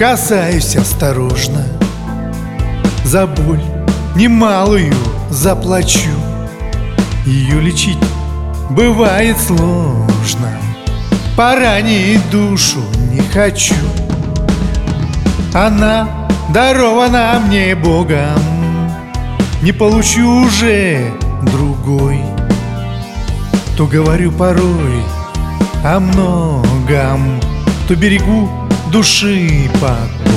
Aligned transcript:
касаюсь 0.00 0.76
осторожно. 0.76 1.62
За 3.04 3.26
боль 3.26 3.60
немалую 4.16 4.94
заплачу. 5.28 6.08
Ее 7.26 7.60
лечить 7.60 7.98
бывает 8.70 9.36
сложно. 9.38 10.58
Поранить 11.36 12.30
душу 12.30 12.80
не 13.12 13.20
хочу. 13.20 13.74
Она 15.52 16.28
дарована 16.48 17.38
мне 17.46 17.74
Богом. 17.74 18.40
Не 19.60 19.72
получу 19.72 20.46
уже 20.46 21.12
другой. 21.42 22.22
То 23.76 23.86
говорю 23.86 24.32
порой 24.32 25.04
о 25.84 26.00
многом 26.00 27.38
То 27.86 27.96
берегу 27.96 28.59
души 28.90 29.70
покой. 29.74 30.30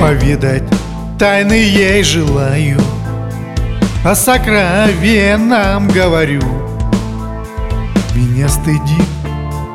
Повидать 0.00 0.62
тайны 1.18 1.52
ей 1.54 2.02
желаю 2.02 2.78
О 4.04 4.14
сокровенном 4.14 5.88
говорю. 5.88 6.42
Меня 8.14 8.48
стыдит, 8.48 9.08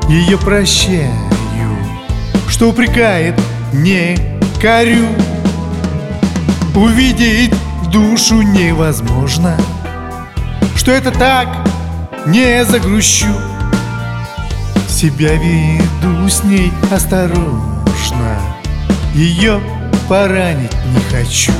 ее 0.09 0.37
прощаю 0.37 1.11
Что 2.47 2.69
упрекает, 2.69 3.35
не 3.73 4.17
корю. 4.61 5.07
Увидеть 6.75 7.53
душу 7.91 8.41
невозможно 8.41 9.57
Что 10.75 10.91
это 10.91 11.11
так, 11.11 11.47
не 12.25 12.63
загрущу. 12.65 13.33
Себя 14.87 15.33
веду 15.33 16.29
с 16.29 16.43
ней 16.43 16.71
осторожно 16.91 18.39
Ее 19.13 19.59
поранить 20.07 20.71
не 20.93 21.01
хочу 21.11 21.51